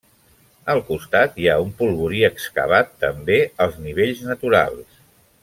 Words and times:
Al 0.73 0.79
costat 0.87 1.37
hi 1.41 1.45
ha 1.51 1.57
un 1.65 1.69
polvorí 1.81 2.23
excavat 2.31 2.91
també 3.05 3.39
als 3.67 3.79
nivells 3.85 4.25
naturals. 4.33 4.99